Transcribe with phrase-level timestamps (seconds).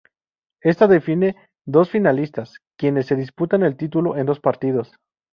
[0.63, 1.35] Ésta define
[1.67, 4.93] dos finalistas, quienes se disputan el título en dos partidos.